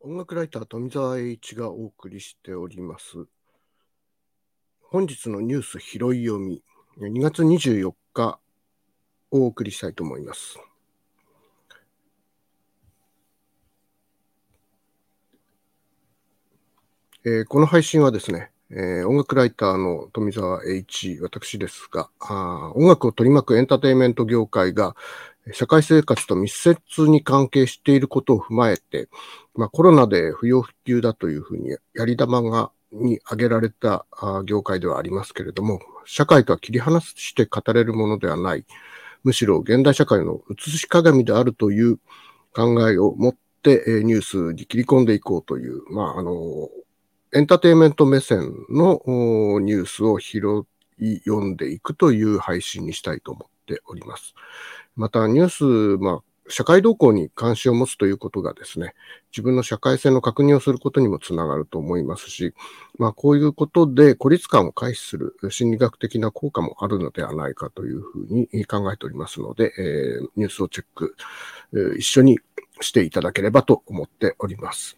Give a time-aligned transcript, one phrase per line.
[0.00, 3.26] 音楽ライター富澤栄一がお送りしております。
[4.82, 6.62] 本日のニュース拾い読み、
[6.98, 8.38] 2月24日
[9.30, 10.58] お送りしたいと思います。
[17.24, 24.94] えー、この配信はですね、えー、音楽ライターの富澤栄一、私ですがあ、音楽を取り巻くエンターテインメント業界が
[25.52, 29.08] 社会生活と密接に関係していることを踏まえて、
[29.54, 34.06] まあ、コロナで不要不急だというふうにやり玉がに挙げられた
[34.44, 38.64] 業界ではありますけれども、社会とは切り離して語れるものではない、
[39.24, 41.98] むしろ現代社会の映し鏡であるという
[42.54, 46.68] 考えを持ってニュースに切り込んでいこうという、まあ、あの、
[47.34, 49.02] エンターテインメント目線の
[49.60, 50.64] ニュースを拾
[50.98, 54.34] い読んでいくという配信にしたいと思っております。
[54.96, 58.94] また、ニュース、まあ、社会動向に関心を持つということがですね、
[59.32, 62.54] 自分の社会性の確認をすることにもつながると思いますし、
[62.98, 71.16] まあ、こういうことで孤立感を回避する心理学的な効果もあるのではないかというふうに考えておりますので、えー、ニュースをチェック、
[71.72, 72.38] えー、一緒に
[72.80, 74.96] していただければと思っております。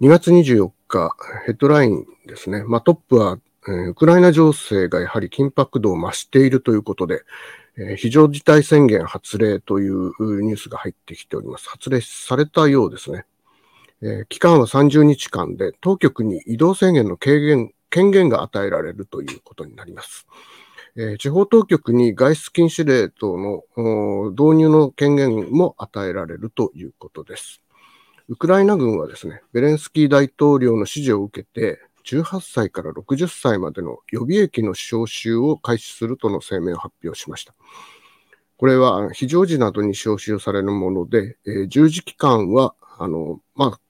[0.00, 1.16] 2月24日、
[1.46, 2.62] ヘッドラインですね。
[2.64, 7.22] まあ、トップは、えー、ウクライナ情勢がやはり緊迫度を増しているということで、
[7.78, 11.68] え非常事態宣言発令というニュースが入ってきております。
[11.68, 13.24] 発令されたようですね。
[14.02, 20.26] え期間は30日間で、当局に移動制限の軽減権限が与えられるということになります。
[20.96, 27.62] え地方当局に外出禁止令等の導入の権限も与えられるということです。
[28.28, 37.54] ウクライナ軍はですね、ベレンスキー大統領の指示を受けて、18歳から60歳までの予備役の招集を開始するとの声明を発表しました。
[38.56, 43.80] これは非常時などに招集されるもので、えー、従事期間は、あの、まあ、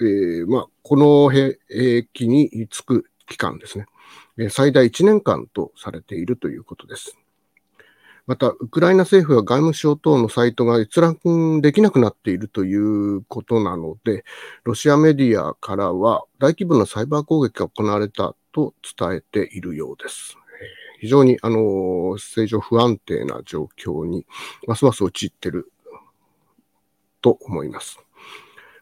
[0.00, 7.18] えー、まあ、この兵役につく期間ですね、最大1年間とされているということです。
[8.26, 14.24] また、ウクライナ政府は外務省等のサイトが閲覧できなくなっているということなので、
[14.64, 20.36] ロシアメディアからは大規模なサイバー攻撃が行われたと伝えているようです。
[20.98, 24.26] 非常に、あの、政情不安定な状況に、
[24.66, 25.70] ますます陥っている
[27.22, 28.00] と思います。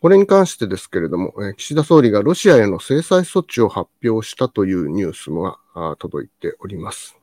[0.00, 7.19] これに関してですけれども、岸田総理がロシアへの制裁措置を発表したというニュースが届いております。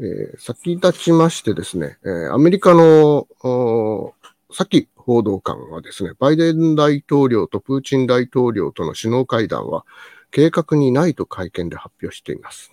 [0.00, 3.26] えー、先立ちましてですね、えー、アメリカの、
[4.52, 9.84] さっき報道官はですね、バイデン大統領とプーチン大統領との首脳会談は
[10.30, 12.72] 計画にないと会見で発表しています。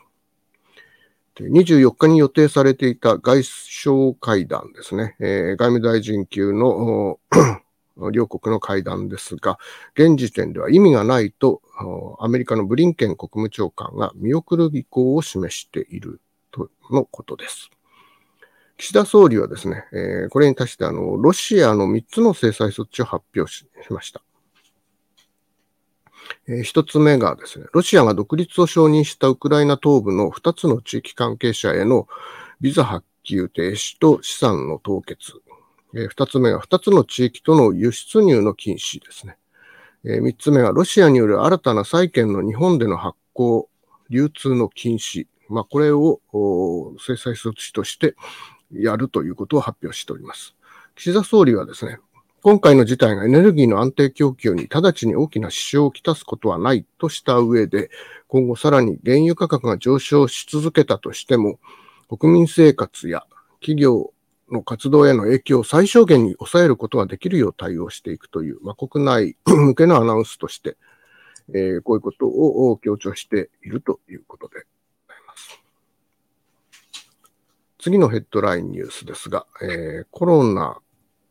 [1.40, 7.20] 24日に予定されていた外相会談ですね、えー、外務大臣級の
[8.12, 9.60] 両国の会談ですが、
[9.94, 11.62] 現時点では意味がないと、
[12.20, 16.20] アメリカのブリンケン国務長官が見送る意向を示している
[16.52, 17.70] とのことです。
[18.78, 24.24] 岸田総理はですね、え、これに対してあの、ロシアの3つの制裁措置を発表しました。
[26.48, 32.08] え、1つ目がですね、ロシアが独立を承認したウクライナ東部の2つの地域関係者への
[32.60, 35.34] ビザ発給停止と資産の凍結。
[35.94, 39.38] え、2つ目は2つの地域との輸出入の禁止ですね。
[40.04, 43.70] え、3つ目はロシアによる新たな債券の日本での発行、
[44.10, 45.28] 流通の禁止。
[45.52, 46.20] まあ、これを
[47.00, 48.16] 制裁措置として
[48.74, 50.56] やるということを発表しております。
[50.96, 52.00] 岸田総理はですね、
[52.44, 57.92] 今回の事態がエネルギーの安定供給に直ちに大きな支障をきたすことはないとした上で、
[58.28, 61.60] 今後さらに原油価格が上昇し続けたとしても、
[62.10, 63.26] 国民生活や
[63.60, 64.12] 企業
[64.52, 70.78] の活動への影響を最小限に抑えることができるよう対応していくという、まあ、国内向けのアナウンスとして、
[71.54, 74.61] えー、こういうことを強調しているということで
[77.82, 80.78] 次のヘッドラインニュースですが、えー、コロナ、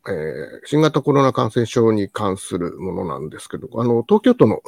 [0.08, 4.61] えー、新型コロナ感染症に関するものなんですけど、あの、東京都の、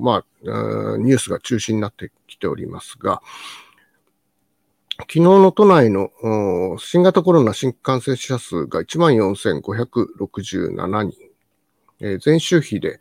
[0.00, 0.24] まあ、
[0.98, 3.22] ニュースが中心になってきておりますが、
[5.02, 6.10] 昨日の都内の
[6.78, 11.12] 新型コロナ新規感染者数が14,567人、
[12.00, 12.98] えー、前週比で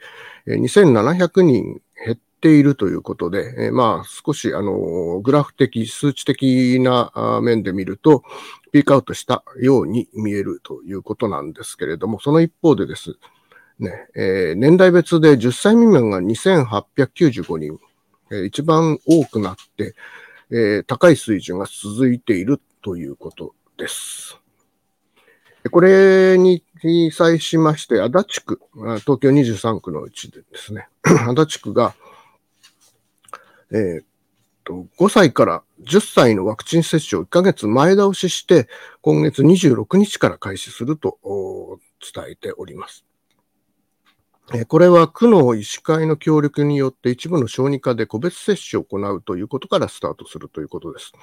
[0.48, 8.24] 2700人減っているということで、えー、まあ少しあのグラフ的、数値的な面で見ると、
[8.72, 13.18] ピークアウトしたように見えるということなんですけれども、その一方でです
[13.80, 17.80] ね、えー、年代別で10歳未満が2895人、
[18.32, 19.96] えー、一番多くなって、
[20.52, 24.38] えー、高い水準が続いているということです。
[25.72, 26.64] これに
[27.12, 28.62] 際しまして、足立区、
[29.02, 31.96] 東京23区のうちでですね、 足立区が、
[33.71, 34.04] えー、
[34.69, 38.68] と、5歳から10歳のワクチン接種を1ヶ月前倒しして、
[39.01, 41.18] 今月26日から開始すると
[42.13, 43.06] 伝えております。
[44.68, 51.13] これは区の医師会の協力によって一部の小児科で個別接種を行うということからスタートするということです。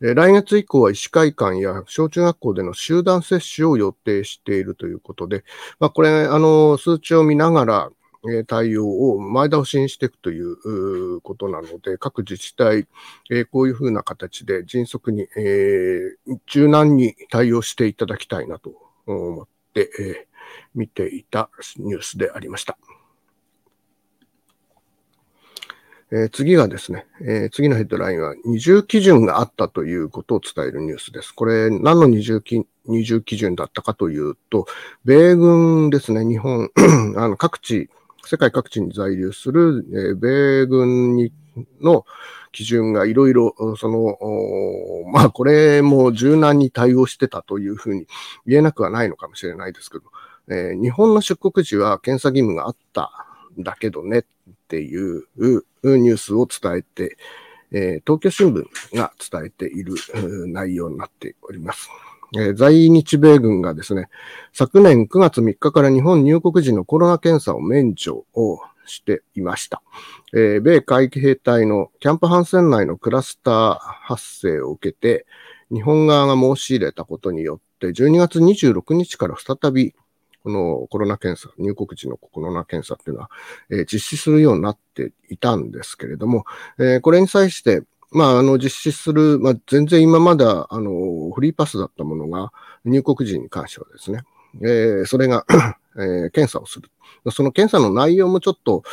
[0.00, 5.44] 来月以降は医師会館や小中学校での集団接種を予定しているということで、
[5.80, 7.90] まあ、これ、あの、数値を見ながら、
[8.26, 12.86] え対応を前倒しにしていくということなので、各自治体、
[13.50, 16.16] こういうふうな形で迅速に、え
[16.46, 18.72] 柔軟に対応していただきたいなと
[19.06, 20.28] 思って
[20.74, 22.76] 見ていたニュースでありました。
[26.10, 31.32] え、次がですね、え、次のヘッドラインは二重基準があったということを伝えるニュースです。
[31.32, 34.66] これ何の二重基二重基準だったかというと、
[35.04, 36.70] 米軍ですね、日本、
[37.16, 37.90] あの各地、
[38.28, 41.32] 世界各地に在留する、え、米軍に
[41.80, 42.04] の
[42.52, 44.16] 基準がいろいろ、その、
[45.10, 48.06] まあこれも柔軟に対応してたというふうに
[48.46, 50.04] 言えなくはないのかもしれないですけど、
[50.48, 53.10] えー、日本の出国時は検査義務があった
[53.58, 54.24] んだけどねっ
[54.68, 57.16] ていうニュースを伝えて、
[57.70, 58.64] えー、東京新聞
[58.96, 59.94] が伝えている
[60.48, 61.88] 内容になっております。
[62.34, 64.08] えー、在日米軍がですね、
[64.52, 69.82] 昨年9月3日から日本入国時のコロナ検査を免除をしていました。
[70.34, 75.26] えー、米海兵隊のキャンプハンセン内のクラスター発生を受けて、
[75.70, 79.94] 日本側が申し入れたことによって、12月26日から再び
[80.42, 83.30] このコロナ検査、入国時のコロナ検査っていうのは、
[83.70, 86.44] えー、実施するようになっていたんですけれども、
[86.78, 92.52] えー、これに際して、まあ、あの、実施する、まあ、全然今まであの、フリーパスだったものが、
[92.84, 94.22] 入国時に関してはですね、
[94.62, 95.44] えー、それが
[95.96, 96.90] えー、検査をする。
[97.32, 98.84] その検査の内容もちょっと、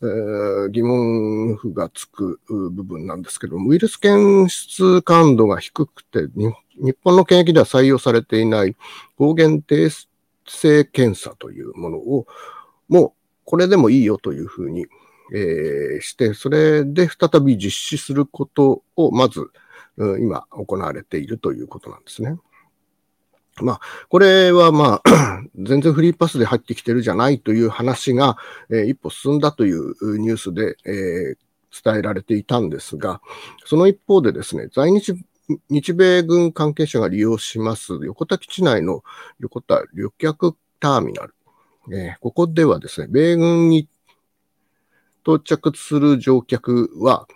[0.00, 6.26] えー、疑問符がつく部分なんですけどウイルス検出感度が低くて、
[6.76, 8.76] 日本の検疫では採用されていない
[9.18, 9.90] 抗原定
[10.46, 12.26] 性検査というものを、
[12.88, 13.12] もう
[13.44, 14.86] これでもいいよというふうに、
[15.32, 19.50] えー、して、それで再び実施することをまず、
[19.96, 22.36] 今行われているということなんですね。
[23.62, 28.36] まあ、これはまあ、 全然フリーパスで入ってきてるじゃないという話が、
[28.68, 31.36] えー、一歩進んだというニュースで、えー、
[31.84, 33.20] 伝えられていたんですが、
[33.64, 35.14] その一方でですね、在日
[35.68, 39.04] 日米軍関係者が利用します横田基地内の
[39.40, 41.34] 横田旅客ターミナル。
[41.92, 43.86] えー、ここではですね、米軍に
[45.24, 47.26] 到着する乗客は、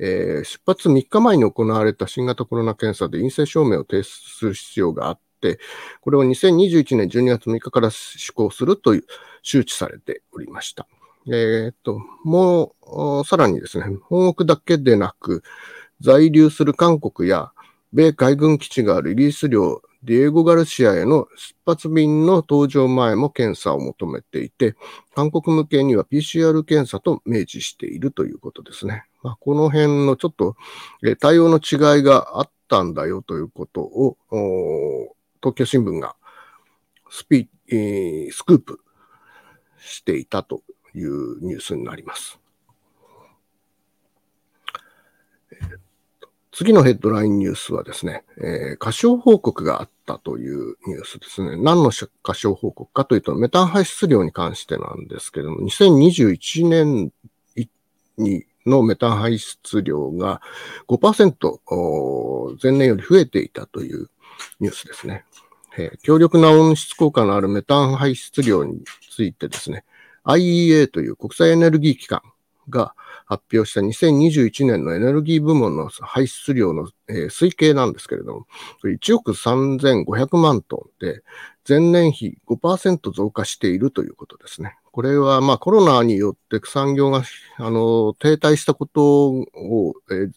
[0.00, 5.58] えー、出発3日前に行われた新型コロナ検査で陰性証明を提出する必要があって、
[6.00, 9.04] これを2021年12月6日から施行するという
[9.42, 10.86] 周知されておりました。
[11.30, 12.74] えっ、と、も
[13.22, 15.42] う、さらにですね、本国だけでなく、
[16.00, 17.52] 在留する韓国や
[17.92, 24.76] 米海軍基地があるイギリス領ディエゴ・ガルシアへの出発便の搭乗前も検査を求めていて、
[25.14, 29.04] 韓国向けには PCR 検査と明示しているということですね。
[29.22, 30.56] まあ、この辺のちょっと
[31.18, 34.16] 対応の違いがあったんだよということを、
[35.42, 36.14] 東京新聞が
[37.10, 38.80] スピ、えー、スクープ
[39.78, 40.62] していたと
[40.94, 42.38] いうニュースになります。
[46.58, 51.56] 次のヘッドラインニュースはですね、えー、過小報告があったというニュースですね。
[51.56, 51.92] 何の
[52.24, 57.12] 過小報告かというと、メタン排出量に関してなんですけども、2021年
[58.16, 60.42] にのメタン排出量が
[60.88, 64.08] 5%前年より増えていたという
[64.58, 65.26] ニュースですね。
[65.78, 69.84] えー、強力な温室効果のあるメタン排出量についてですね、
[70.24, 72.20] IEA という国際エネルギー機関
[72.68, 72.94] が
[73.26, 78.46] 発表した2021年のエネルギー部門の排出量の、えー、推計なんですけれども、
[78.84, 81.22] 1億3500万トンで、
[81.68, 84.76] 前年比5%増加しているということですね。
[84.90, 87.22] これは、まあ、コロナによって産業が、
[87.58, 90.30] あの、停滞したことを、えー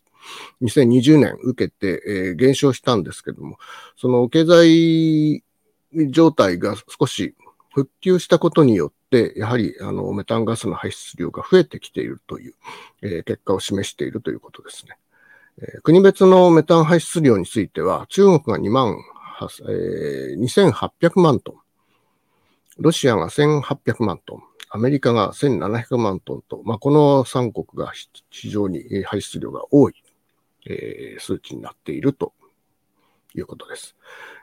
[0.61, 3.57] 2020年受けて、えー、減少したんですけども、
[3.97, 5.43] その経済
[6.11, 7.35] 状態が少し
[7.73, 9.00] 復旧したことによって、
[9.35, 12.53] やはりあのメタンガスの排出量が増えてきているという、
[13.01, 14.97] えー、結果を示しているということですね。
[15.61, 18.97] えー、国別のメタン排出量については、中国が2万、
[19.67, 21.55] えー、2800万トン、
[22.79, 27.91] ロシアが1800万トン、アメリカが1700万トンと、まあ、この3国が
[28.29, 29.93] 非常に排出量が多い、
[30.65, 32.33] えー、数値になっていると
[33.35, 33.95] いうことです。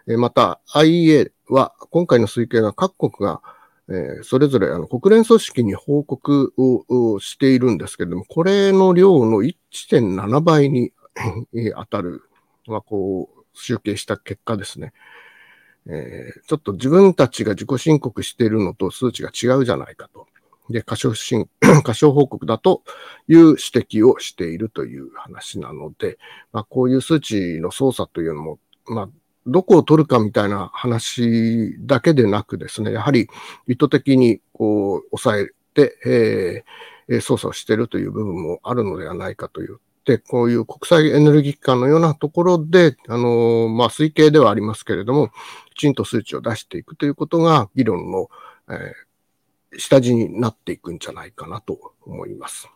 [0.06, 3.42] えまた IEA は今回の推計が各国が
[3.90, 10.92] えー、それぞれあの国連組織に報告をしているんですけれども、これの量の1.7倍に
[11.74, 12.22] 当たる、
[12.66, 14.92] まあ、こう、集計した結果ですね。
[15.86, 20.26] えー、ちょっと自分たちが自己申告しているのと数値が違うじゃないかと。
[20.68, 21.48] で、過小申、
[21.82, 22.82] 過小報告だと
[23.26, 26.18] いう指摘をしているという話なので、
[26.52, 29.08] まあ、こういう数値の操作というのも、まあ、
[29.46, 33.28] どこを取るかみたいな話だけでなくですね、やはり
[33.66, 36.64] 意図的にこう抑えて、
[37.08, 39.78] えー、操作をしているという部分もあるのではないかという。
[40.04, 45.30] で、こういう国際エネルギー機関のようなところで、あのまあ、推計ではありますけれども、
[45.74, 48.28] きちんと数値を出していくということが議論の、
[48.70, 52.68] えー、下地になっていくんじゃないかなと思います。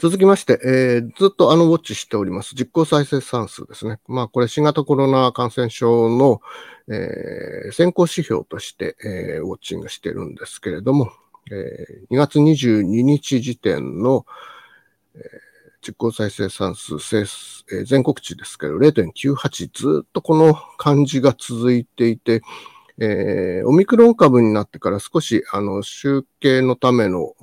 [0.00, 4.00] 続きまして、えー、ずっとあのウォッチしております実効再生産数ですね。
[4.08, 6.40] まあこれ新型コロナ感染症の、
[6.88, 11.12] えー、先行指標として、えー、ウォッチングしてるんですけれども、
[11.50, 14.24] えー、2月22日時点の、
[15.16, 15.22] えー、
[15.82, 22.40] 実効再生産数、えー、全国値ですけど0.98ずっとこの感じが続いていて、
[22.98, 27.34] えー、オミクロン株になってから少しあの集計のための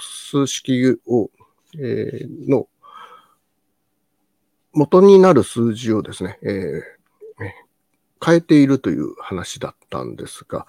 [0.00, 1.30] 数式を、
[1.78, 2.68] えー、の
[4.72, 7.02] 元になる数字をですね、えー、
[8.24, 10.66] 変えているという話だったんですが、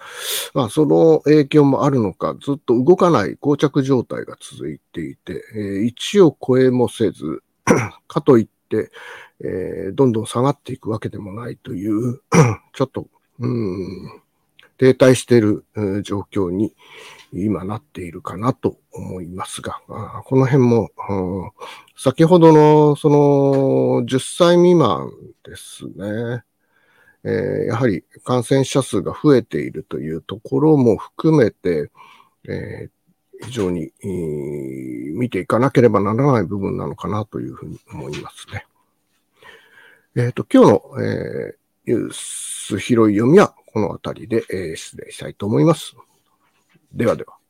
[0.54, 7.44] まあ、その影響もあるのか、ずっと動かない膠着状態が続いていて、え、1を超えもせず、
[8.08, 8.92] かといって、
[9.42, 12.22] え、どんどん下がっていくわけでもないという、
[12.74, 13.08] ちょっと、
[13.40, 14.22] うん、
[14.78, 15.66] 停滞している
[16.04, 16.76] 状況に
[17.34, 19.80] 今なっているかなと思いますが、
[20.26, 20.92] この辺も、
[21.98, 25.12] 先ほどのその10歳未満
[25.44, 26.44] ですね、
[27.24, 27.32] えー、
[27.66, 31.90] やはり感染者数が増えているというところも含めて、
[32.48, 33.92] えー、非常に、
[35.16, 38.66] 見ていかなければならない部分なのかなというふうに思いますね。
[40.16, 45.96] えっ、と、今日の、えニュース拾い読みはこの辺りで、え失礼したいと思います。
[46.94, 47.43] ではでは。